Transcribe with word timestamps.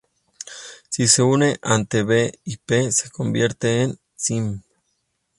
Si 0.93 1.03
se 1.13 1.21
une, 1.33 1.51
ante 1.73 2.01
"b" 2.09 2.11
y 2.43 2.57
"p" 2.57 2.91
se 2.91 3.11
convierte 3.11 3.83
en 3.83 3.99
"sim-". 4.15 4.63